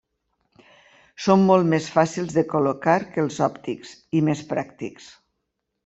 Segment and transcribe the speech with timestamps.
[1.25, 3.93] Són molt més fàcils de col·locar que els òptics,
[4.23, 5.13] i més pràctics.